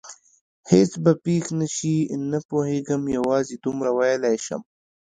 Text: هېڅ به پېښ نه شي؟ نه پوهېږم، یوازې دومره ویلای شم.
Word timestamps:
هېڅ 0.71 0.91
به 1.03 1.11
پېښ 1.25 1.45
نه 1.59 1.67
شي؟ 1.75 1.95
نه 2.31 2.39
پوهېږم، 2.49 3.01
یوازې 3.17 3.55
دومره 3.65 3.89
ویلای 3.97 4.37
شم. 4.45 4.61